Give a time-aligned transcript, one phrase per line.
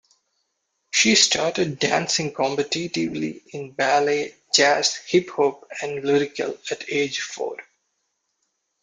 [0.89, 7.57] She started dancing competitively in ballet, jazz, hip hop, and lyrical at age four.